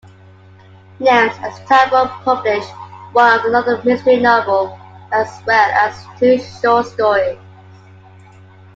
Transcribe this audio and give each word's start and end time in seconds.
Nelms, 0.99 1.37
as 1.43 1.59
Talbot, 1.67 2.09
published 2.25 2.71
one 3.13 3.53
other 3.53 3.79
mystery 3.83 4.19
novel 4.19 4.79
as 5.11 5.43
well 5.45 5.69
as 5.73 6.07
two 6.17 6.39
short 6.39 6.87
stories. 6.87 7.37